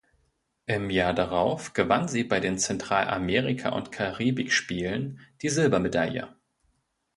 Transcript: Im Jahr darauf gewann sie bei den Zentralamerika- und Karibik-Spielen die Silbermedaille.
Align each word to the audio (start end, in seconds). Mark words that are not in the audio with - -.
Im 0.65 0.89
Jahr 0.89 1.13
darauf 1.13 1.73
gewann 1.73 2.07
sie 2.07 2.23
bei 2.23 2.39
den 2.39 2.57
Zentralamerika- 2.57 3.69
und 3.75 3.91
Karibik-Spielen 3.91 5.19
die 5.43 5.49
Silbermedaille. 5.49 6.35